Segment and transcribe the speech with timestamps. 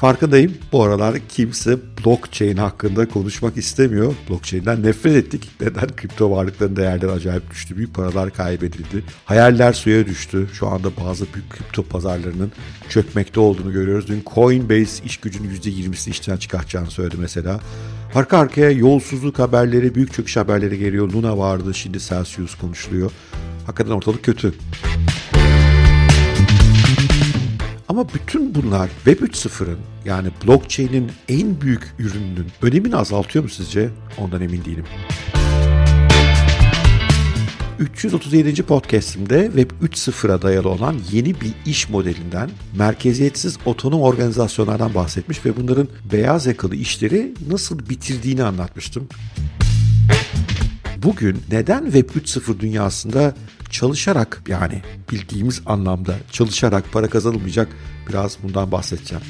[0.00, 4.14] Farkındayım bu aralar kimse blockchain hakkında konuşmak istemiyor.
[4.30, 5.50] Blockchain'den nefret ettik.
[5.60, 5.96] Neden?
[5.96, 7.76] Kripto varlıkların değerleri acayip düştü.
[7.76, 9.04] Büyük paralar kaybedildi.
[9.24, 10.48] Hayaller suya düştü.
[10.52, 12.52] Şu anda bazı büyük kripto pazarlarının
[12.88, 14.08] çökmekte olduğunu görüyoruz.
[14.08, 17.60] Dün Coinbase iş gücünün %20'sini işten çıkartacağını söyledi mesela.
[18.14, 21.12] Arka arkaya yolsuzluk haberleri, büyük çöküş haberleri geliyor.
[21.12, 23.10] Luna vardı, şimdi Celsius konuşuluyor.
[23.66, 24.54] Hakikaten ortalık kötü.
[27.88, 33.90] Ama bütün bunlar Web 3.0'ın yani blockchain'in en büyük ürününün önemini azaltıyor mu sizce?
[34.18, 34.84] Ondan emin değilim.
[37.78, 38.62] 337.
[38.62, 45.88] podcast'imde Web 3.0'a dayalı olan yeni bir iş modelinden, merkeziyetsiz otonom organizasyonlardan bahsetmiş ve bunların
[46.12, 49.08] beyaz yakalı işleri nasıl bitirdiğini anlatmıştım.
[51.02, 53.34] Bugün neden Web 3.0 dünyasında
[53.70, 54.82] çalışarak yani
[55.12, 57.68] bildiğimiz anlamda çalışarak para kazanılmayacak
[58.08, 59.24] biraz bundan bahsedeceğim.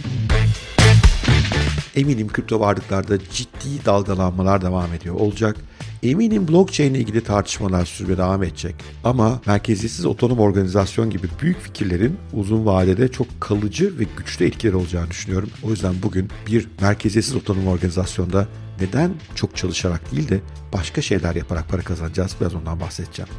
[1.96, 5.56] Eminim kripto varlıklarda ciddi dalgalanmalar devam ediyor olacak.
[6.02, 8.74] Eminim blockchain ile ilgili tartışmalar sürmeye devam edecek.
[9.04, 15.10] Ama merkeziyetsiz otonom organizasyon gibi büyük fikirlerin uzun vadede çok kalıcı ve güçlü etkileri olacağını
[15.10, 15.50] düşünüyorum.
[15.62, 18.48] O yüzden bugün bir merkeziyetsiz otonom organizasyonda
[18.80, 20.40] neden çok çalışarak değil de
[20.72, 23.30] başka şeyler yaparak para kazanacağız biraz ondan bahsedeceğim.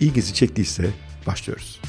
[0.00, 0.90] İlginizi çektiyse
[1.26, 1.80] başlıyoruz.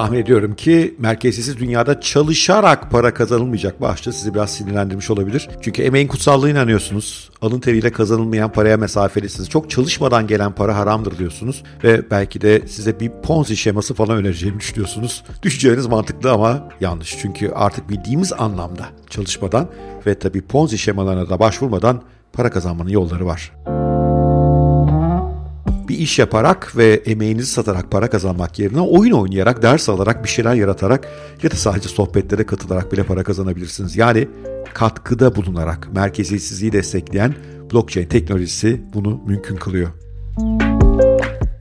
[0.00, 5.48] Tahmin ediyorum ki merkeziyetsiz dünyada çalışarak para kazanılmayacak başta sizi biraz sinirlendirmiş olabilir.
[5.60, 7.30] Çünkü emeğin kutsallığına inanıyorsunuz.
[7.42, 9.48] Alın teriyle kazanılmayan paraya mesafelisiniz.
[9.48, 11.62] Çok çalışmadan gelen para haramdır diyorsunuz.
[11.84, 15.24] Ve belki de size bir ponzi şeması falan önereceğimi düşünüyorsunuz.
[15.42, 17.18] Düşünceleriniz mantıklı ama yanlış.
[17.18, 19.68] Çünkü artık bildiğimiz anlamda çalışmadan
[20.06, 22.02] ve tabii ponzi şemalarına da başvurmadan
[22.32, 23.52] para kazanmanın yolları var
[25.90, 30.54] bir iş yaparak ve emeğinizi satarak para kazanmak yerine oyun oynayarak, ders alarak, bir şeyler
[30.54, 31.08] yaratarak
[31.42, 33.96] ya da sadece sohbetlere katılarak bile para kazanabilirsiniz.
[33.96, 34.28] Yani
[34.74, 37.34] katkıda bulunarak merkeziyetsizliği destekleyen
[37.72, 39.88] blockchain teknolojisi bunu mümkün kılıyor.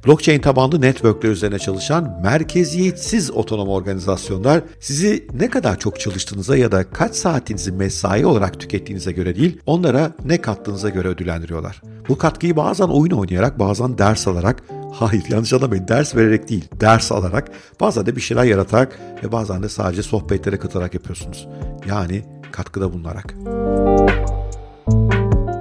[0.06, 6.90] Blockchain tabanlı networkler üzerine çalışan merkeziyetsiz otonom organizasyonlar sizi ne kadar çok çalıştığınıza ya da
[6.90, 11.82] kaç saatinizi mesai olarak tükettiğinize göre değil, onlara ne kattığınıza göre ödüllendiriyorlar.
[12.10, 17.12] Bu katkıyı bazen oyun oynayarak, bazen ders alarak, hayır yanlış anlamayın ders vererek değil, ders
[17.12, 21.48] alarak, bazen de bir şeyler yaratarak ve bazen de sadece sohbetlere katılarak yapıyorsunuz.
[21.88, 23.36] Yani katkıda bulunarak.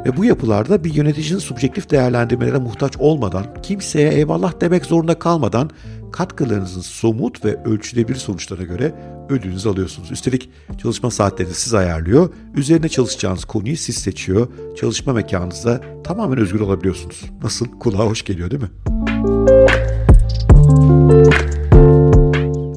[0.08, 5.70] Ve bu yapılarda bir yöneticinin subjektif değerlendirmelere muhtaç olmadan, kimseye eyvallah demek zorunda kalmadan
[6.12, 8.94] katkılarınızın somut ve ölçülebilir sonuçlarına göre
[9.28, 10.10] ödülünüzü alıyorsunuz.
[10.10, 10.50] Üstelik
[10.82, 17.24] çalışma saatlerini siz ayarlıyor, üzerine çalışacağınız konuyu siz seçiyor, çalışma mekanınızda tamamen özgür olabiliyorsunuz.
[17.42, 17.66] Nasıl?
[17.66, 18.70] Kulağa hoş geliyor değil mi?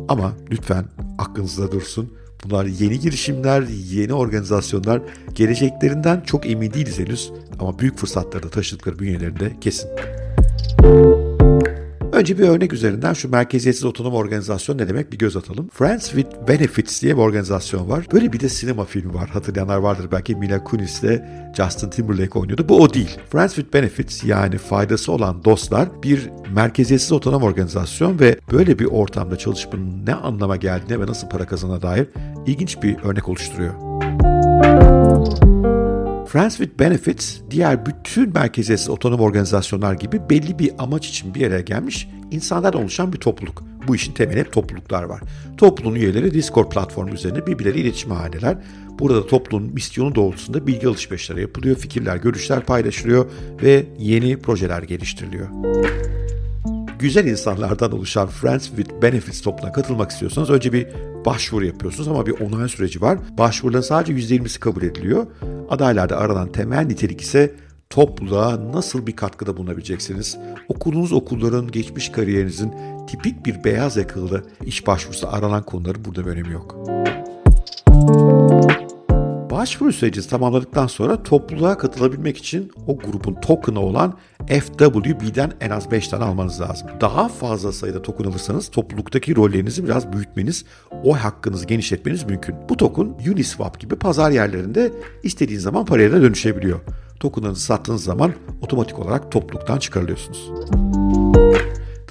[0.10, 0.86] Ama lütfen
[1.18, 2.14] aklınızda dursun.
[2.46, 5.02] Bunlar yeni girişimler, yeni organizasyonlar.
[5.36, 9.90] Geleceklerinden çok emin değiliz henüz ama büyük fırsatları da taşıdıkları bünyelerinde kesin.
[12.22, 15.70] Önce bir örnek üzerinden şu merkeziyetsiz otonom organizasyon ne demek bir göz atalım.
[15.74, 18.06] Friends with Benefits diye bir organizasyon var.
[18.14, 19.30] Böyle bir de sinema filmi var.
[19.30, 22.70] Hatırlayanlar vardır belki Mila Kunis ile Justin Timberlake oynuyordu.
[22.70, 23.18] Bu o değil.
[23.30, 29.38] Friends with Benefits yani faydası olan dostlar bir merkeziyetsiz otonom organizasyon ve böyle bir ortamda
[29.38, 32.08] çalışmanın ne anlama geldiğine ve nasıl para kazana dair
[32.48, 33.91] ilginç bir örnek oluşturuyor.
[36.32, 41.62] Friends with Benefits diğer bütün merkeziyetsiz otonom organizasyonlar gibi belli bir amaç için bir araya
[41.62, 43.64] gelmiş insanlardan oluşan bir topluluk.
[43.88, 45.22] Bu işin temeli hep topluluklar var.
[45.58, 48.58] Topluluğun üyeleri Discord platformu üzerinde birbirleriyle iletişim halindeler.
[49.00, 53.26] Burada topluluğun misyonu doğrultusunda bilgi alışverişleri yapılıyor, fikirler, görüşler paylaşılıyor
[53.64, 55.48] ve yeni projeler geliştiriliyor
[57.02, 60.88] güzel insanlardan oluşan Friends with Benefits topluluğuna katılmak istiyorsanız önce bir
[61.26, 63.20] başvuru yapıyorsunuz ama bir onay süreci var.
[63.38, 65.28] Başvuruların sadece %20'si kabul ediliyor.
[65.70, 67.56] Adaylarda aranan temel nitelik ise
[67.90, 70.38] topluluğa nasıl bir katkıda bulunabileceksiniz?
[70.68, 72.74] Okulunuz okulların geçmiş kariyerinizin
[73.08, 77.01] tipik bir beyaz yakalı iş başvurusu aranan konuları burada bir önemi yok.
[79.62, 84.18] Başvuru süreci tamamladıktan sonra topluluğa katılabilmek için o grubun token'ı olan
[84.48, 86.88] FWB'den en az 5 tane almanız lazım.
[87.02, 90.66] Daha fazla sayıda token alırsanız topluluktaki rollerinizi biraz büyütmeniz,
[91.04, 92.56] o hakkınızı genişletmeniz mümkün.
[92.70, 94.92] Bu token Uniswap gibi pazar yerlerinde
[95.24, 96.80] istediğiniz zaman paraya da dönüşebiliyor.
[97.20, 100.52] Token'ınızı sattığınız zaman otomatik olarak topluluktan çıkarılıyorsunuz.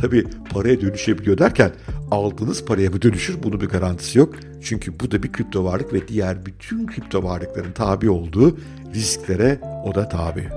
[0.01, 1.73] Tabi paraya dönüşebiliyor derken
[2.11, 4.35] aldığınız paraya mı dönüşür bunun bir garantisi yok.
[4.63, 8.59] Çünkü bu da bir kripto varlık ve diğer bütün kripto varlıkların tabi olduğu
[8.95, 10.49] risklere o da tabi.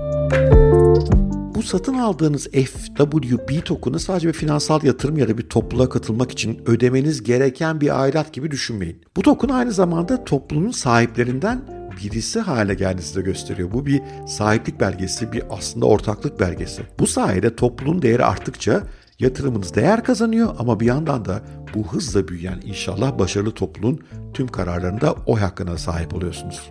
[1.54, 6.62] bu satın aldığınız FWB token'ı sadece bir finansal yatırım ya da bir topluluğa katılmak için
[6.66, 9.00] ödemeniz gereken bir aidat gibi düşünmeyin.
[9.16, 11.60] Bu token aynı zamanda toplumun sahiplerinden
[12.04, 13.72] birisi hale geldiğinizi de gösteriyor.
[13.72, 16.82] Bu bir sahiplik belgesi, bir aslında ortaklık belgesi.
[16.98, 18.82] Bu sayede topluluğun değeri arttıkça
[19.18, 21.42] yatırımınız değer kazanıyor ama bir yandan da
[21.74, 24.00] bu hızla büyüyen inşallah başarılı topluluğun
[24.34, 26.70] tüm kararlarında oy hakkına sahip oluyorsunuz.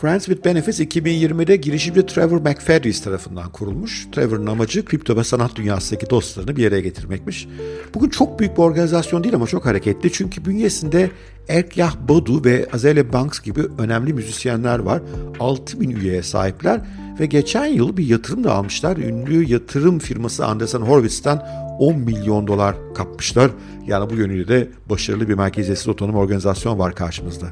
[0.00, 4.08] Friends with Benefits 2020'de girişimci Trevor McFadden tarafından kurulmuş.
[4.12, 7.48] Trevor'ın amacı kripto ve sanat dünyasındaki dostlarını bir araya getirmekmiş.
[7.94, 11.10] Bugün çok büyük bir organizasyon değil ama çok hareketli çünkü bünyesinde
[11.48, 15.02] Erkyah Badu ve Azalea Banks gibi önemli müzisyenler var.
[15.40, 16.80] 6000 üyeye sahipler
[17.20, 18.96] ve geçen yıl bir yatırım da almışlar.
[18.96, 21.42] Ünlü yatırım firması Andreessen Horowitz'ten
[21.78, 23.50] 10 milyon dolar kapmışlar.
[23.86, 27.46] Yani bu yönüyle de başarılı bir merkeziyetsiz otonom organizasyon var karşımızda.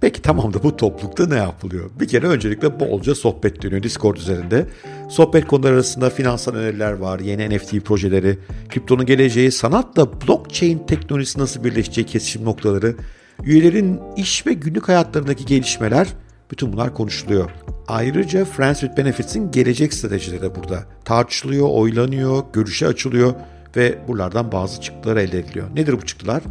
[0.00, 1.90] Peki tamam da bu toplulukta ne yapılıyor?
[2.00, 4.66] Bir kere öncelikle bolca sohbet dönüyor Discord üzerinde.
[5.10, 8.38] Sohbet konuları arasında finansal öneriler var, yeni NFT projeleri,
[8.68, 12.96] kriptonun geleceği, sanatla blockchain teknolojisi nasıl birleşeceği kesişim noktaları,
[13.44, 16.08] üyelerin iş ve günlük hayatlarındaki gelişmeler,
[16.50, 17.50] bütün bunlar konuşuluyor.
[17.88, 23.34] Ayrıca Friends with Benefits'in gelecek stratejileri de burada tartışılıyor, oylanıyor, görüşe açılıyor
[23.76, 25.66] ve buralardan bazı çıktılar elde ediliyor.
[25.74, 26.42] Nedir bu çıktılar?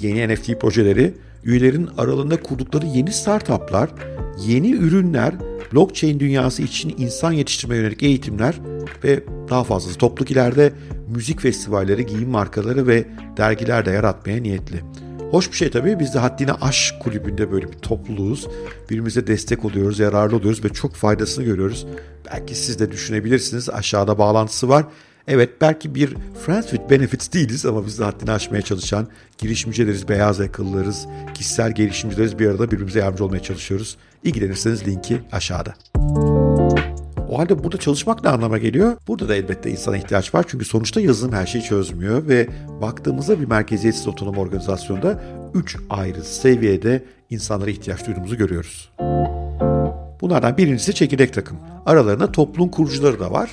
[0.00, 3.90] Yeni NFT projeleri, üyelerin aralığında kurdukları yeni startuplar,
[4.46, 5.34] yeni ürünler,
[5.72, 8.54] blockchain dünyası için insan yetiştirme yönelik eğitimler
[9.04, 10.72] ve daha fazlası topluluk ileride
[11.08, 13.04] müzik festivalleri, giyim markaları ve
[13.36, 14.80] dergiler de yaratmaya niyetli.
[15.30, 16.00] Hoş bir şey tabii.
[16.00, 18.46] Biz de Haddine Aşk Kulübü'nde böyle bir topluluğuz.
[18.84, 21.86] Birbirimize destek oluyoruz, yararlı oluyoruz ve çok faydasını görüyoruz.
[22.32, 23.70] Belki siz de düşünebilirsiniz.
[23.70, 24.84] Aşağıda bağlantısı var.
[25.28, 26.16] Evet belki bir
[26.46, 32.38] Friends with Benefits değiliz ama biz de haddini aşmaya çalışan girişimcileriz, beyaz yakalılarız, kişisel gelişimcileriz
[32.38, 33.96] bir arada birbirimize yardımcı olmaya çalışıyoruz.
[34.24, 35.74] İlgilenirseniz linki aşağıda.
[37.30, 38.96] O halde burada çalışmak ne anlama geliyor?
[39.08, 40.44] Burada da elbette insana ihtiyaç var.
[40.48, 42.48] Çünkü sonuçta yazılım her şeyi çözmüyor ve
[42.82, 45.22] baktığımızda bir merkeziyetsiz otonom organizasyonda
[45.54, 48.90] 3 ayrı seviyede insanlara ihtiyaç duyduğumuzu görüyoruz.
[50.20, 51.58] Bunlardan birincisi çekirdek takım.
[51.86, 53.50] Aralarında toplum kurucuları da var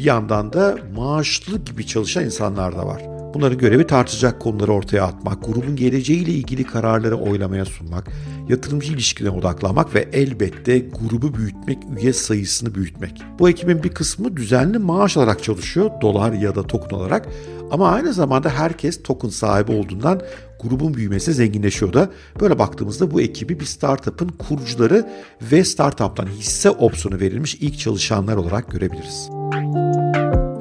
[0.00, 3.02] bir yandan da maaşlı gibi çalışan insanlar da var.
[3.34, 8.10] Bunların görevi tartışacak konuları ortaya atmak, grubun geleceğiyle ilgili kararları oylamaya sunmak,
[8.48, 13.22] yatırımcı ilişkilerine odaklanmak ve elbette grubu büyütmek, üye sayısını büyütmek.
[13.38, 17.28] Bu ekibin bir kısmı düzenli maaş alarak çalışıyor, dolar ya da token olarak.
[17.70, 20.20] Ama aynı zamanda herkes token sahibi olduğundan
[20.62, 22.10] grubun büyümesi zenginleşiyor da.
[22.40, 25.08] Böyle baktığımızda bu ekibi bir startup'ın kurucuları
[25.52, 29.30] ve startup'tan hisse opsiyonu verilmiş ilk çalışanlar olarak görebiliriz.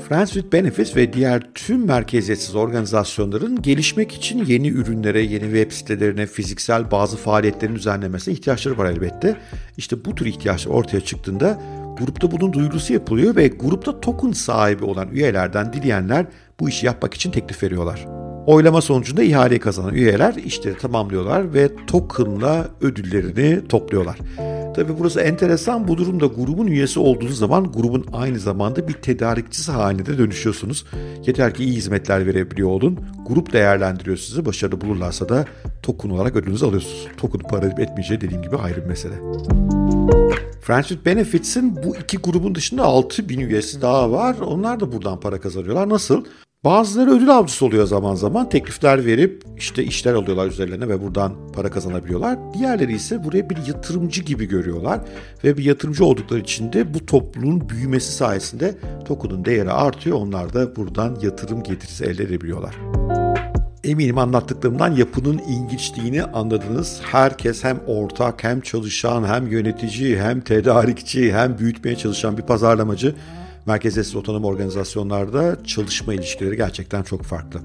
[0.10, 6.26] Friends with Benefits ve diğer tüm merkeziyetsiz organizasyonların gelişmek için yeni ürünlere, yeni web sitelerine,
[6.26, 9.36] fiziksel bazı faaliyetlerin düzenlemesine ihtiyaçları var elbette.
[9.78, 11.62] İşte bu tür ihtiyaçlar ortaya çıktığında
[11.98, 16.26] grupta bunun duyurusu yapılıyor ve grupta token sahibi olan üyelerden dileyenler
[16.60, 18.06] bu işi yapmak için teklif veriyorlar.
[18.46, 24.18] Oylama sonucunda ihaleyi kazanan üyeler işleri tamamlıyorlar ve tokenla ödüllerini topluyorlar.
[24.76, 25.88] Tabi burası enteresan.
[25.88, 30.86] Bu durumda grubun üyesi olduğunuz zaman grubun aynı zamanda bir tedarikçisi haline de dönüşüyorsunuz.
[31.26, 33.00] Yeter ki iyi hizmetler verebiliyor olun.
[33.28, 34.46] Grup değerlendiriyor sizi.
[34.46, 35.46] Başarılı bulurlarsa da
[35.84, 37.08] token olarak ödülünüzü alıyorsunuz.
[37.18, 39.16] Token para etmeyeceği dediğim gibi ayrı bir mesele.
[40.62, 44.36] Friends with Benefits'in bu iki grubun dışında 6 bin üyesi daha var.
[44.40, 45.90] Onlar da buradan para kazanıyorlar.
[45.90, 46.24] Nasıl?
[46.64, 48.50] Bazıları ödül avcısı oluyor zaman zaman.
[48.50, 52.38] Teklifler verip işte işler alıyorlar üzerlerine ve buradan para kazanabiliyorlar.
[52.54, 55.00] Diğerleri ise buraya bir yatırımcı gibi görüyorlar.
[55.44, 58.76] Ve bir yatırımcı oldukları için de bu topluluğun büyümesi sayesinde
[59.06, 60.18] token'ın değeri artıyor.
[60.18, 62.76] Onlar da buradan yatırım getirisi elde edebiliyorlar.
[63.84, 67.02] Eminim anlattıklarımdan yapının ilginçliğini anladınız.
[67.04, 73.16] Herkes hem ortak hem çalışan hem yönetici hem tedarikçi hem büyütmeye çalışan bir pazarlamacı
[73.70, 77.62] merkeziyetsiz otonom organizasyonlarda çalışma ilişkileri gerçekten çok farklı.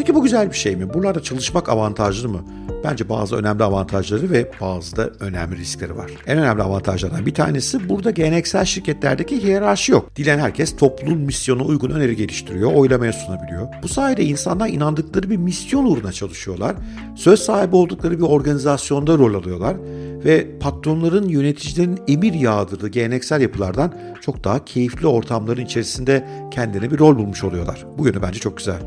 [0.00, 0.94] Peki bu güzel bir şey mi?
[0.94, 2.44] Buralarda çalışmak avantajlı mı?
[2.84, 6.10] Bence bazı önemli avantajları ve bazı da önemli riskleri var.
[6.26, 10.16] En önemli avantajlardan bir tanesi burada geleneksel şirketlerdeki hiyerarşi yok.
[10.16, 13.68] Dilen herkes topluluğun misyonu uygun öneri geliştiriyor, oylamaya sunabiliyor.
[13.82, 16.76] Bu sayede insanlar inandıkları bir misyon uğruna çalışıyorlar.
[17.16, 19.76] Söz sahibi oldukları bir organizasyonda rol alıyorlar
[20.24, 27.18] ve patronların, yöneticilerin emir yağdırdığı geleneksel yapılardan çok daha keyifli ortamların içerisinde kendine bir rol
[27.18, 27.86] bulmuş oluyorlar.
[27.98, 28.80] Bu yönü bence çok güzel.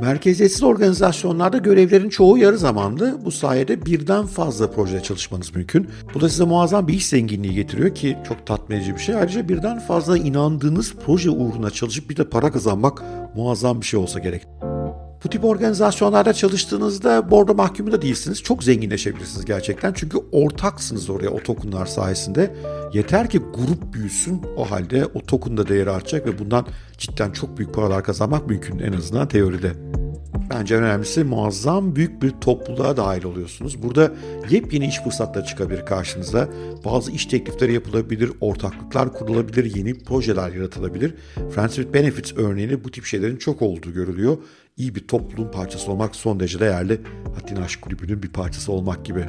[0.00, 3.18] Merkeziyetsiz organizasyonlarda görevlerin çoğu yarı zamanlı.
[3.24, 5.88] Bu sayede birden fazla projede çalışmanız mümkün.
[6.14, 9.14] Bu da size muazzam bir iş zenginliği getiriyor ki çok tatmin edici bir şey.
[9.14, 13.02] Ayrıca birden fazla inandığınız proje uğruna çalışıp bir de para kazanmak
[13.36, 14.46] muazzam bir şey olsa gerek.
[15.24, 18.42] Bu tip organizasyonlarda çalıştığınızda bordo mahkumu da değilsiniz.
[18.42, 19.92] Çok zenginleşebilirsiniz gerçekten.
[19.92, 22.54] Çünkü ortaksınız oraya o tokenlar sayesinde.
[22.92, 26.66] Yeter ki grup büyüsün o halde o token da değeri artacak ve bundan
[26.98, 29.89] cidden çok büyük paralar kazanmak mümkün en azından teoride.
[30.50, 33.82] Bence önemlisi muazzam büyük bir topluluğa dahil oluyorsunuz.
[33.82, 34.12] Burada
[34.50, 36.48] yepyeni iş fırsatları çıkabilir karşınıza.
[36.84, 41.14] Bazı iş teklifleri yapılabilir, ortaklıklar kurulabilir, yeni projeler yaratılabilir.
[41.54, 44.38] Friends with Benefits örneğini bu tip şeylerin çok olduğu görülüyor.
[44.76, 47.00] İyi bir topluluğun parçası olmak son derece değerli.
[47.34, 49.24] Hatta Aşk Kulübü'nün bir parçası olmak gibi.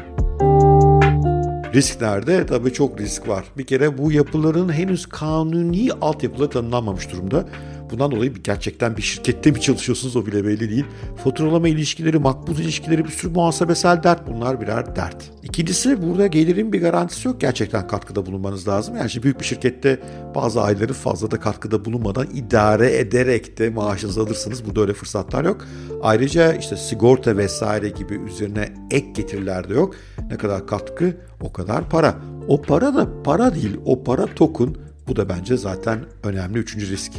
[1.74, 3.46] Risklerde tabii çok risk var.
[3.58, 7.46] Bir kere bu yapıların henüz kanuni altyapıları tanımlanmamış durumda.
[7.92, 10.86] Bundan dolayı gerçekten bir şirkette mi çalışıyorsunuz o bile belli değil.
[11.24, 15.32] Faturalama ilişkileri, makbuz ilişkileri bir sürü muhasebesel dert bunlar birer dert.
[15.44, 17.42] İkincisi burada gelirin bir garantisi yok.
[17.42, 18.96] Gerçekten katkıda bulunmanız lazım.
[18.98, 20.00] Yani şimdi büyük bir şirkette
[20.36, 24.66] bazı ayları fazla da katkıda bulunmadan idare ederek de maaşınızı alırsınız.
[24.66, 25.66] Burada öyle fırsatlar yok.
[26.04, 29.96] Ayrıca işte sigorta vesaire gibi üzerine ek getiriler de yok.
[30.30, 32.16] Ne kadar katkı o kadar para.
[32.48, 33.78] O para da para değil.
[33.86, 34.76] O para token.
[35.08, 37.12] Bu da bence zaten önemli üçüncü risk.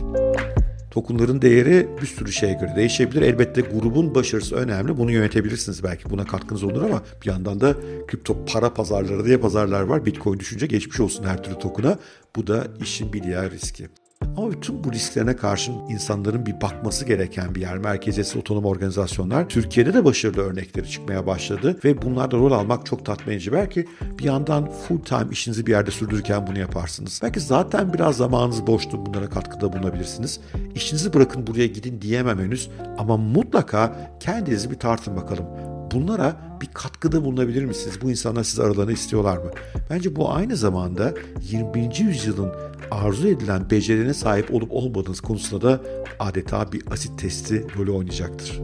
[0.93, 3.23] Tokenların değeri bir sürü şeye göre değişebilir.
[3.23, 4.99] Elbette grubun başarısı önemli.
[4.99, 6.11] Bunu yönetebilirsiniz belki.
[6.11, 7.75] Buna katkınız olur ama bir yandan da
[8.07, 10.07] kripto para pazarları diye pazarlar var.
[10.07, 11.99] Bitcoin düşünce geçmiş olsun her türlü token'a.
[12.37, 13.89] Bu da işin bir diğer riski.
[14.37, 17.79] Ama bütün bu risklerine karşın insanların bir bakması gereken bir yer.
[17.79, 23.35] Merkeziyetsiz otonom organizasyonlar Türkiye'de de başarılı örnekleri çıkmaya başladı ve bunlarda rol almak çok tatmin
[23.35, 23.53] edici.
[23.53, 23.89] Belki
[24.19, 27.21] bir yandan full time işinizi bir yerde sürdürürken bunu yaparsınız.
[27.23, 30.41] Belki zaten biraz zamanınız boştu bunlara katkıda bulunabilirsiniz.
[30.75, 37.25] İşinizi bırakın buraya gidin diyemem henüz ama mutlaka kendinizi bir tartın bakalım bunlara bir katkıda
[37.25, 37.99] bulunabilir misiniz?
[38.03, 39.51] Bu insanlar siz aralarını istiyorlar mı?
[39.91, 41.15] Bence bu aynı zamanda
[41.51, 41.99] 21.
[41.99, 42.53] yüzyılın
[42.91, 45.81] arzu edilen becerilerine sahip olup olmadığınız konusunda da
[46.19, 48.61] adeta bir asit testi rolü oynayacaktır.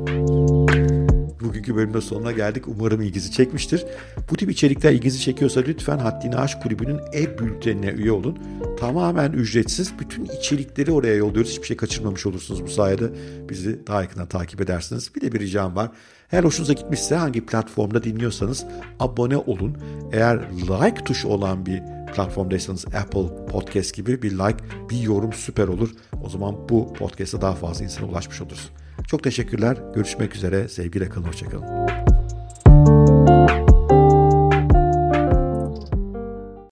[1.40, 2.68] Bugünkü bölümde sonuna geldik.
[2.68, 3.84] Umarım ilginizi çekmiştir.
[4.30, 8.38] Bu tip içerikler ilginizi çekiyorsa lütfen Haddini Aşk Kulübü'nün e-bültenine üye olun.
[8.80, 9.98] Tamamen ücretsiz.
[9.98, 11.50] Bütün içerikleri oraya yolluyoruz.
[11.50, 13.10] Hiçbir şey kaçırmamış olursunuz bu sayede.
[13.48, 15.14] Bizi daha yakından takip edersiniz.
[15.14, 15.90] Bir de bir ricam var.
[16.32, 18.64] Eğer hoşunuza gitmişse hangi platformda dinliyorsanız
[19.00, 19.76] abone olun.
[20.12, 21.82] Eğer like tuşu olan bir
[22.14, 25.90] platformdaysanız Apple Podcast gibi bir like, bir yorum süper olur.
[26.24, 28.70] O zaman bu podcast'a daha fazla insana ulaşmış oluruz.
[29.08, 29.76] Çok teşekkürler.
[29.94, 30.68] Görüşmek üzere.
[30.68, 31.24] Sevgiyle kalın.
[31.24, 32.07] Hoşçakalın.